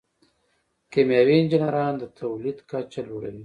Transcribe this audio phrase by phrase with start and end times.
[0.91, 3.39] کیمیاوي انجینران د تولید کچه لوړوي.